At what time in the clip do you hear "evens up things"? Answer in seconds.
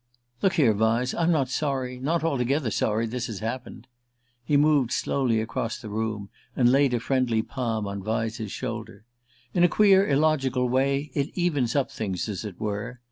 11.37-12.27